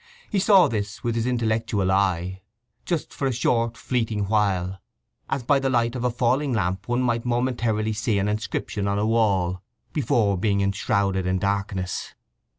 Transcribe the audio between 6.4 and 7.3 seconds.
lamp one might